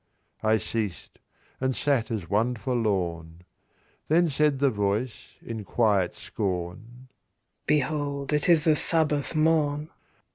I 0.41 0.57
ceased, 0.57 1.19
and 1.59 1.75
sat 1.75 2.09
as 2.09 2.27
one 2.27 2.55
forlorn. 2.55 3.43
Then 4.07 4.29
said 4.31 4.57
the 4.57 4.71
voice, 4.71 5.33
in 5.43 5.63
quiet 5.63 6.15
scorn, 6.15 7.09
"Behold 7.67 8.33
it 8.33 8.49
is 8.49 8.63
the 8.63 8.75
Sabbath 8.75 9.35
morn". 9.35 9.91